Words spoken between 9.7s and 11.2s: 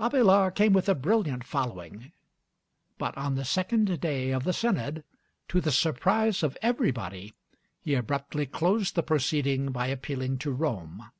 by appealing to Rome.